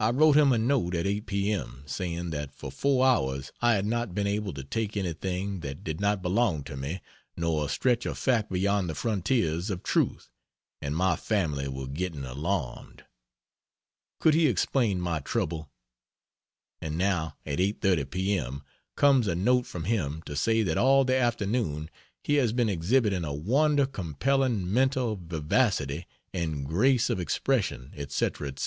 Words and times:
I 0.00 0.12
wrote 0.12 0.34
him 0.34 0.50
a 0.50 0.56
note 0.56 0.94
at 0.94 1.06
8 1.06 1.26
p.m.; 1.26 1.82
saying 1.84 2.30
that 2.30 2.54
for 2.54 2.70
four 2.72 3.06
hours 3.06 3.52
I 3.60 3.74
had 3.74 3.84
not 3.84 4.14
been 4.14 4.26
able 4.26 4.54
to 4.54 4.64
take 4.64 4.96
anything 4.96 5.60
that 5.60 5.84
did 5.84 6.00
not 6.00 6.22
belong 6.22 6.64
to 6.64 6.74
me, 6.74 7.02
nor 7.36 7.68
stretch 7.68 8.06
a 8.06 8.14
fact 8.14 8.50
beyond 8.50 8.88
the 8.88 8.94
frontiers 8.94 9.68
of 9.68 9.82
truth, 9.82 10.30
and 10.80 10.96
my 10.96 11.16
family 11.16 11.68
were 11.68 11.86
getting 11.86 12.24
alarmed. 12.24 13.04
Could 14.20 14.32
he 14.32 14.46
explain 14.46 15.02
my 15.02 15.20
trouble? 15.20 15.70
And 16.80 16.96
now 16.96 17.36
at 17.44 17.58
8.30 17.58 18.10
p.m. 18.10 18.62
comes 18.96 19.26
a 19.28 19.34
note 19.34 19.66
from 19.66 19.84
him 19.84 20.22
to 20.22 20.34
say 20.34 20.62
that 20.62 20.78
all 20.78 21.04
the 21.04 21.14
afternoon 21.16 21.90
he 22.24 22.36
has 22.36 22.54
been 22.54 22.70
exhibiting 22.70 23.22
a 23.26 23.34
wonder 23.34 23.84
compelling 23.84 24.72
mental 24.72 25.14
vivacity 25.14 26.06
and 26.32 26.66
grace 26.66 27.10
of 27.10 27.20
expression, 27.20 27.92
etc., 27.98 28.48
etc. 28.48 28.64